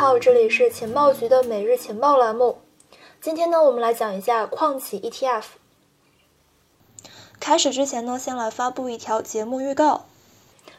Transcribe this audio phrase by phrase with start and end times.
[0.00, 2.62] 好，这里是情报局的每日情报栏目。
[3.20, 5.42] 今天呢，我们来讲一下矿企 ETF。
[7.38, 10.06] 开始之前呢，先来发布一条节目预告。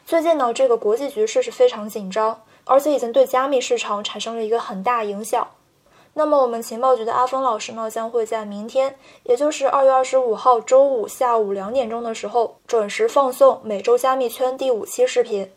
[0.04, 5.46] 最近呢，这个国际局势是非常紧张，而且已经对加密市场产生了一个很大影响。
[6.14, 15.52] 那么，我们情报局的阿峰老师呢，将会在明天，也就是二月二十五号周五下午两点钟的时候，准时放送每周加密圈第五期视频。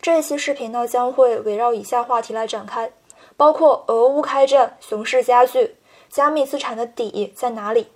[0.00, 2.92] 这一期视频呢，将会围绕以下话题来展开，
[3.36, 5.76] 包括俄乌开战、熊市加剧、
[6.08, 7.88] 加密资产的底在哪里，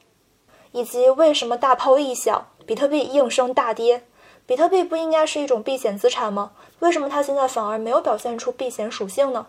[0.73, 4.03] 以及为什么大炮一响，比特币应声大跌。
[4.47, 6.51] 比特币不应该是一种避险资产吗？
[6.81, 9.47] 为什么它现在反而没有表现出避险属性呢？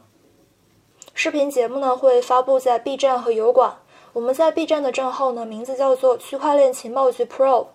[1.16, 3.77] 视频节目呢会发布在 B 站和油管，
[4.13, 7.68] 我们在 B 站的账号呢名字叫做区块链情报局 Pro。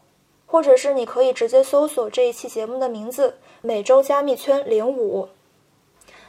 [0.47, 5.29] 或者是你可以直接搜索这一期节目的名字“每周加密圈零五”，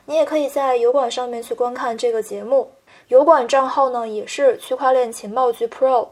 [0.05, 2.72] 你也可以在油管上面去观看这个节目。
[3.08, 6.09] 油管账号呢也是区块链情报局 Pro。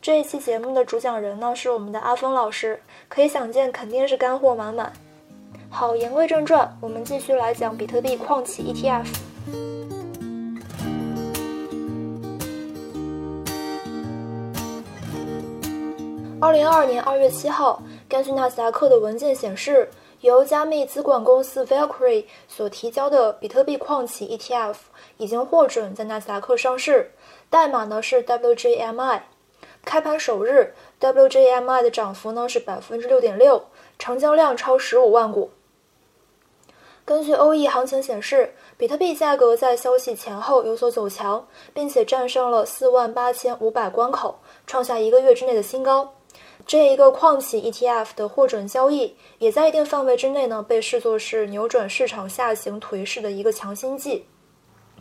[0.00, 4.92] 这一期节目的主讲人呢是我们的阿峰老师，可以想见肯定是干货满满。
[5.68, 10.11] 好，言归正传，我们继续来讲比特币矿企 ETF。
[16.42, 19.88] 二零二二年二月七号，根据纳斯达克的文件显示，
[20.22, 24.74] 由加密资管公司 Valkyrie 所提交的比特币矿企 ETF
[25.18, 27.12] 已经获准在纳斯达克上市，
[27.48, 29.20] 代码呢是 WJMI。
[29.84, 33.62] 开盘首日，WJMI 的涨幅呢是百分之六点六，
[33.96, 35.52] 成交量超十五万股。
[37.04, 46.14] 根据欧 e 行情显示，比特币价格在消息前后有所走强，并且站上了四万八千五百关口，创下一个月之内的新高。
[46.66, 54.24] 这一个矿企 ETF 的获准交易，也在一定范围之内呢，被视作是扭转市场下行颓势的一个强心剂。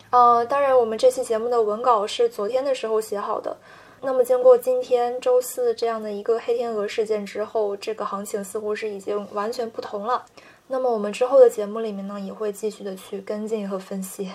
[0.09, 3.55] 呃，当然，我们这期节目的文稿是昨天的时候写好的。
[4.01, 10.25] 那么，经过今天周四这样的一个黑天鹅事件之后，这个行情似乎是已经完全不同了。
[10.67, 14.31] 那么，我们之后的节目里面呢，也会继续的去跟进和分析。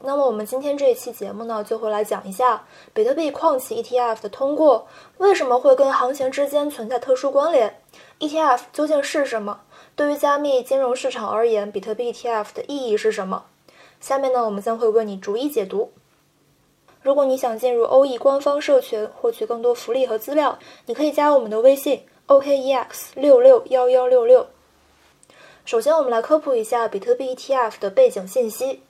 [0.00, 2.64] 那么我们今天这一期节目呢，就会来讲一下
[2.94, 4.86] 比特币矿企 ETF 的通过
[5.18, 7.80] 为什么会跟行情之间存在特殊关联
[8.20, 9.60] ，ETF 究竟是什么？
[9.96, 13.46] 对于加密金融市场而言，比特币 ETF 的意义是什么？
[14.00, 15.90] 下面呢，我们将会为你逐一解读。
[17.02, 24.46] 如果你想进入欧 e 官方社群，获取更多福利和资料，你可以加我们的微信 OKEX 六六幺幺六六。
[25.64, 28.82] 首先，我们来科普一下比特币 ETF 的背景信息。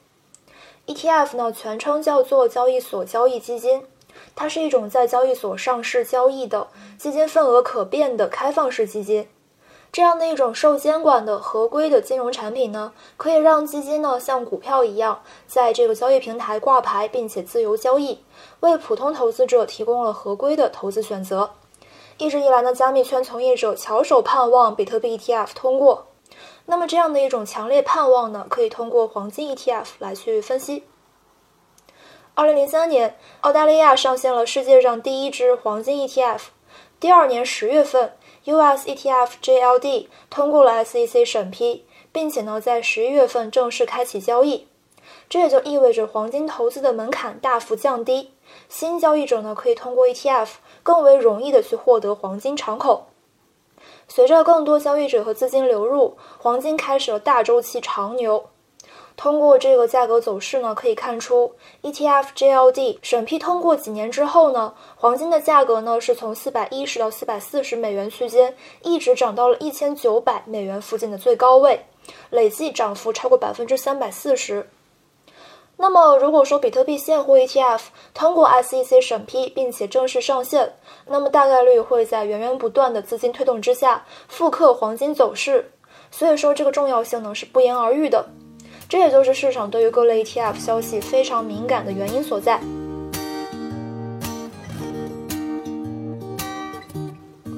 [0.89, 3.83] ETF 呢，全称叫做交易所交易基金，
[4.35, 6.65] 它是一种在交易所上市交易的
[6.97, 9.27] 基金份额可变的开放式基金。
[9.91, 18.23] 这样的一种受监管的合规的金融产品呢，可以让基金呢像股票一样，在这个交易平台挂牌，并且自由交易，
[18.61, 21.51] 为普通投资者提供了合规的投资选择。
[22.17, 26.07] 一直以来呢，加密圈从业者翘首盼望比特币 ETF 通过。
[26.69, 30.83] 那么这样的一种强烈盼望呢，可以通过黄金 ETF 来去分析。
[32.35, 36.41] 二零零三年，澳大利亚上线了世界上第一支黄金 ETF。
[36.99, 44.67] 第二年十月份，US ETF JLD 通过了 SEC 审批，并且呢在十一月份正式开启交易。
[45.27, 48.31] 这也就意味着黄金投资的门槛大幅降低，
[48.69, 50.49] 新交易者呢可以通过 ETF
[50.83, 53.07] 更为容易的去获得黄金敞口。
[54.09, 58.43] 随着更多交易者和资金流入，黄金开始了大周期长牛。
[59.15, 61.53] 通过这个价格走势呢，可以看出
[61.83, 71.85] ETF JLD 审批通过几年之后呢，黄金的价格呢是从四百一十到四百四十美元区间，一直涨到了一千九百美元附近的最高位，
[72.29, 74.69] 累计涨幅超过百分之三百四十。
[75.81, 77.79] 那么，如果说比特币现货 ETF
[78.13, 80.73] 通过 SEC 审批并且正式上线，
[81.05, 85.71] 那么大概率会在源源不断的资金推动之下复刻黄金走势。
[86.11, 88.27] 所以说，这个重要性呢是不言而喻的。
[88.89, 92.59] 这也就是市场对于各类 ETF 消息非常敏感的原因所在。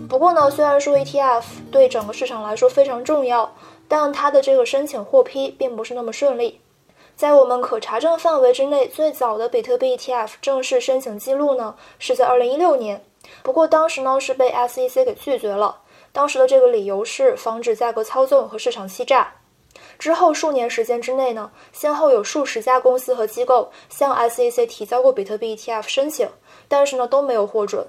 [0.08, 3.52] 不过呢，虽然说 ETF 对整个市场来说非常重要，
[3.88, 6.62] 但它的这个申请获批并不是那么顺利。
[7.22, 13.06] 在我们可查证范围之内，最早的比特币 ETF 正式申请记录呢，是在二零一六年。
[13.44, 15.82] 不过当时呢是被 SEC 给拒绝了。
[16.12, 19.36] 当时的这个理由是防止价格操纵和市场欺诈。
[20.00, 26.28] 之后数年时间之内呢，先后有数十家公司和机构向 SEC 提交过比特币 ETF 申请，
[26.68, 27.86] 但是呢都没有获准。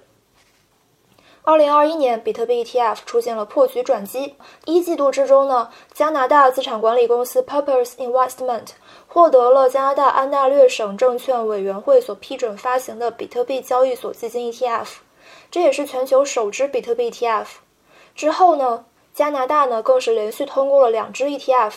[1.44, 4.36] 二零二一年，比特币 ETF 出现了破局转机。
[4.66, 8.66] 一季度之中呢，加拿大资产管理公司 Purpose Investment
[9.14, 14.86] 获得了加拿大安大略省证券委员会所批准发行的比特币交易所基金 ETF，
[15.50, 17.46] 这也是全球首支比特币 ETF。
[18.14, 21.74] 之后呢，加拿大呢更是连续通过了两支 ETF。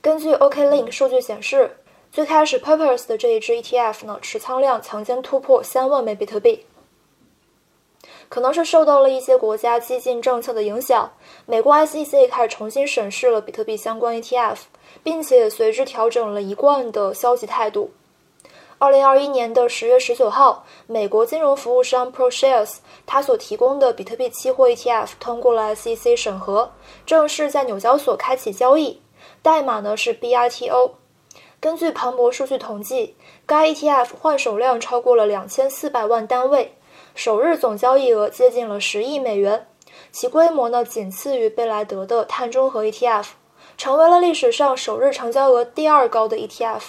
[0.00, 1.76] 根据 OKLink 数据显示，
[2.10, 6.66] 最开始 Purpose 的这一支 ETF 呢，持仓量曾经突破三万枚比特币。
[8.34, 11.12] 可能是受到了一些国家激进政策的影响，
[11.46, 14.56] 美国 SEC 开始重新审视了比特币相关 ETF，
[15.04, 17.92] 并且随之调整了一贯的消极态度。
[18.78, 26.72] 二零二一年的十月十九号，美国金融服务商 ProShares 它所提供的比特币期货 ETF 通过了 SEC 审核，
[27.06, 29.00] 正式在纽交所开启交易，
[29.42, 30.90] 代码呢是 BITO。
[31.60, 33.14] 根据庞博数据统计，
[33.46, 36.74] 该 ETF 换手量超过了两千四百万单位。
[37.14, 39.68] 首日总交易额接近了十亿美元，
[40.10, 43.26] 其规模呢仅次于贝莱德的碳中和 ETF，
[43.76, 46.82] 成为了历史上首日成交额第二高的 ETF。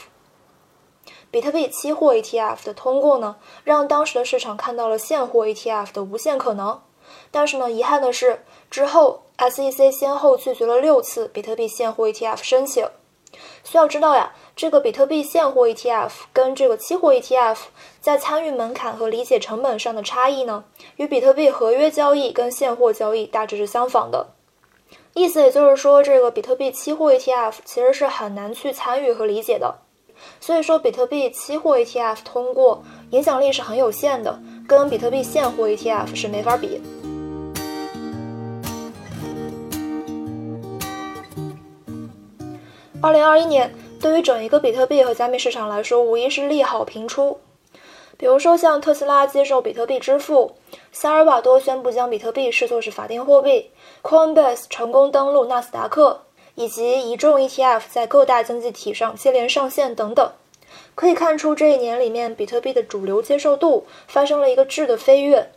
[1.29, 6.81] 比特币期货 ETF 的通过呢，让当时的市场看到了现货 ETF 的无限可能。
[7.29, 12.87] 但是呢，遗憾的是，之后 SEC 先后拒绝了六次比特币现货 ETF 申请。
[13.63, 14.31] 需要知道呀。
[14.55, 17.57] 这个比特币现货 ETF 跟这个期货 ETF
[17.99, 20.63] 在参与门槛和理解成本上的差异呢，
[20.95, 24.27] 与比特币合约交易跟现货交易大致是相仿的。
[25.13, 29.75] 意思也就是说，这个比特币期货 ETF 其实是很难去参与和理解的。
[30.39, 36.81] 所以说，比特币期货 ETF 通过影响力是很有限的，跟比特币现货 ETF 是没法比。
[43.05, 43.71] 二零二一年。
[44.01, 47.39] 对于整一个比特币和加密市场来说，无疑是利好频出。
[48.17, 50.55] 比如说，像特斯拉接受比特币支付，
[50.91, 53.69] 萨尔瓦多宣布将比特币视作是法定货币
[54.01, 56.21] ，Coinbase 成功登陆纳斯达克，
[56.55, 60.31] 以及一众 ETF 在各大经济体上接连上线等等，
[60.95, 65.51] 可以看出这一年里面比特币的主流接受度发生了一个质的飞跃。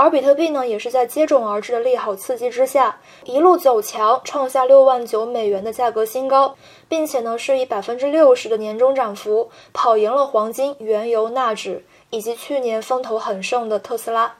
[0.00, 6.56] 而比特币呢，也是在接踵而至的利好刺激之下，一路走强，创下六万九美元的价格新高，
[6.88, 14.36] 并且呢，是以百分之六十的年终涨幅跑赢了黄金、原油、纳指以及去年风头很盛的特斯拉。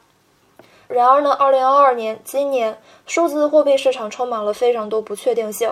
[0.89, 5.71] 然而呢，二零二二年，今年数字货币市场充满了非常多不确定性。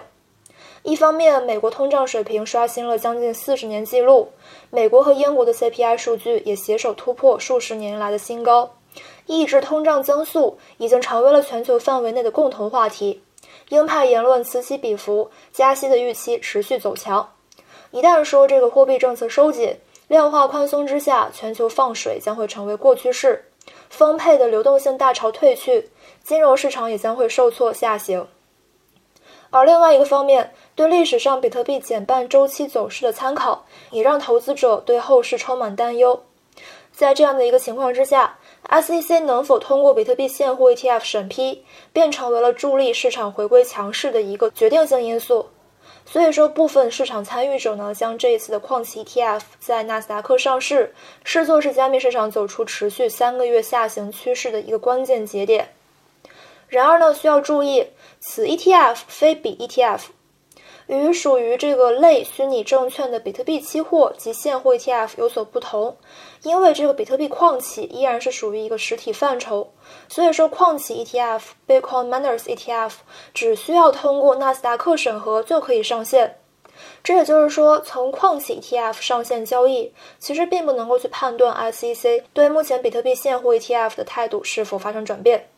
[0.83, 4.29] 一方面，美国通胀水平刷新了将近四十年纪录，
[4.69, 8.75] 美国和英国的 CPI 数据也携手突破数十年来的新高。
[9.29, 13.23] 抑制通胀增速已经成为了全球范围内的共同话题，
[13.69, 17.31] 鹰派言论此起彼伏，加息的预期持续走强。
[17.91, 19.79] 一旦说这个货币政策收紧、
[20.09, 23.45] 量化宽松之下，全球放水将会成为过去式，
[23.91, 25.91] 丰沛的流动性大潮退去，
[26.25, 28.27] 金融市场也将会受挫下行。
[29.51, 36.23] 而另外一个方面，对历史上比特币减半周期走势的参考，也让投资者对后市充满担忧。
[36.93, 45.49] 在这样的一个情况之下，SEC 能否通过比特币现货 ETF 审批，便成为了助力市场回归强势的一个决定性因素。
[46.05, 55.69] 所以说，部分市场参与者呢，将这一次的矿企 ETF 在纳斯达克上市，视作是加密市场走出持续三个月下行趋势的一个关键节点。
[56.69, 57.87] 然而呢，需要注意，
[58.21, 60.01] 此 ETF 非比 ETF。
[60.89, 65.97] 与属于这个类虚拟证券的比特币期货及现货 ETF 有所不同，
[66.43, 69.71] 因为这个比特币矿企依然是属于一个实体范畴，
[70.09, 72.93] 所以说矿企 ETF Bitcoin Miners ETF
[73.35, 76.39] 只需要通过纳斯达克审核就可以上线。
[77.03, 85.49] 这也就是说，从矿企 ETF 上线交易，其实并不能够去判断 SEC 对目前比特币现货 ETF 的态度是否发生转变。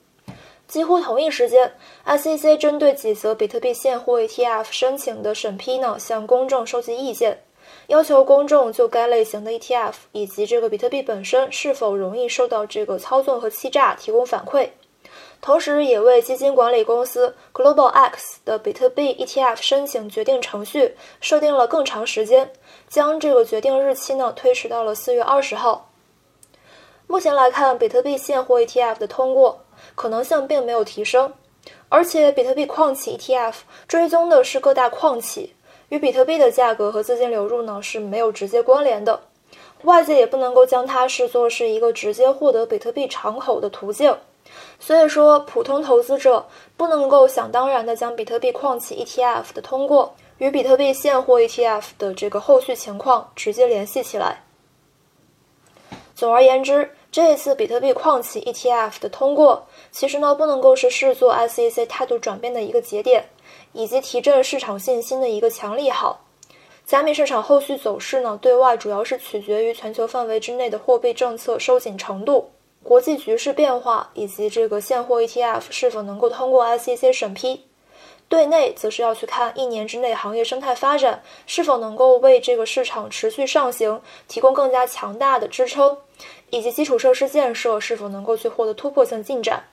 [0.71, 1.73] 几乎同一时间
[2.07, 7.43] ，SEC 针对几则比特币现货 ETF 申请的审批呢，向公众收集意见，
[7.89, 14.69] 要求公众就该类型的 ETF 以及这个比特币本身是否容易受到这个操纵和欺诈提供反馈，
[15.41, 22.53] 同时也为基金管理公司 Global X 的比特币 ETF 申请决定程序设定了更长时间，
[22.89, 25.91] 将这个决定日期呢推迟到了四月二十号。
[27.09, 29.65] 目前来看，比特币现货 ETF 的通过。
[29.95, 31.33] 可能性并没有提升，
[31.89, 33.55] 而且比特币矿企 ETF
[33.87, 35.55] 追踪的是各大矿企，
[35.89, 39.21] 与比特币的价格和资金流入呢是没有直接关联的，
[39.83, 44.17] 外界也不能够将它视作是一个直接获得比特币敞口的途径，
[44.79, 46.47] 所以说普通投资者
[46.77, 54.45] 不能够想当然的将比特币矿企 ETF 的通过与比特币现货 ETF 的这个后续情况直接联系起来。
[56.15, 56.91] 总而言之。
[57.13, 63.25] 这一次比特币矿企 ETF 的通过，其实呢不能够是视作 SEC 态度转变的一个节点，
[63.73, 66.21] 以及提振市场信心的一个强利好。
[66.87, 72.51] 加密市场后续走势呢，对外主要是取决于全球范围之内的货币政策收紧程度、
[72.83, 77.65] 国际局势变化以及这个现货 ETF 是否能够通过 SEC 审批。
[78.31, 85.99] 对内则是要去看一年之内行业生态发展是否能够为这个市场持续上行提供更加强大的支撑，
[86.51, 89.65] 以及基础设施建设是否能够去获得突破性进展。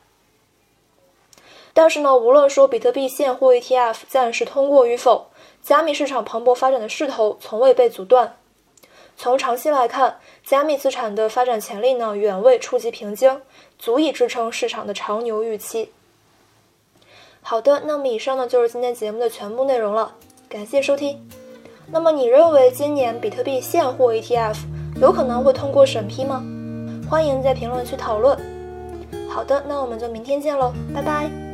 [1.71, 5.27] 但是呢，无论说比特币现货 ETF 暂时通过与否，
[5.61, 8.37] 加密市场蓬勃发展的势头从未被阻断。
[9.15, 13.39] 从长期来看，加密资产的发展潜力呢远未触及瓶颈，
[13.77, 15.91] 足以支撑市场的长牛预期。
[17.49, 20.13] 好的，那么以上呢就是今天节目的全部内容了，
[20.49, 21.17] 感谢收听。
[21.89, 24.57] 那么你认为今年比特币现货 ETF
[24.99, 26.43] 有可能会通过审批吗？
[27.09, 28.37] 欢迎在评论区讨论。
[29.29, 31.46] 好的，那我们就明天见喽，拜拜。